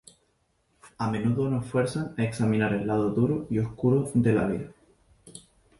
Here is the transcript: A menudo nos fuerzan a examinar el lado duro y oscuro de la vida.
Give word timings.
A 0.97 1.11
menudo 1.11 1.47
nos 1.47 1.67
fuerzan 1.67 2.15
a 2.17 2.23
examinar 2.23 2.73
el 2.73 2.87
lado 2.87 3.11
duro 3.11 3.45
y 3.51 3.59
oscuro 3.59 4.09
de 4.15 4.33
la 4.33 4.47
vida. 4.47 4.71